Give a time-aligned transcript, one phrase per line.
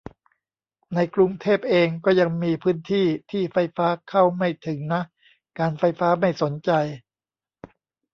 [0.95, 5.01] ในกรุงเทพเอง ก็ยังมีพื้นที่ที่ไฟฟ้าเข้าไม่ถึงนะ
[5.59, 6.71] การไฟฟ้าไม่สนใจ